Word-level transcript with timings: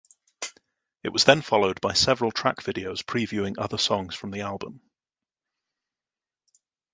It 1.03 1.09
was 1.09 1.25
then 1.25 1.43
followed 1.43 1.79
by 1.79 1.93
several 1.93 2.31
track 2.31 2.55
videos 2.61 3.03
previewing 3.03 3.57
other 3.59 3.77
songs 3.77 4.15
from 4.15 4.31
the 4.31 4.41
album. 4.41 4.81